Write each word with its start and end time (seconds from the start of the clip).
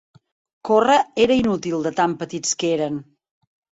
Córrer 0.69 0.95
era 1.25 1.37
inútil 1.43 1.85
de 1.89 1.91
tan 2.01 2.17
petits 2.25 2.59
que 2.63 2.73
eren. 2.79 2.99